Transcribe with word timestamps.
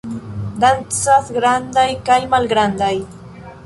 Dancas 0.63 1.29
grandaj 1.37 1.87
kaj 2.09 2.19
malgrandaj! 2.35 2.95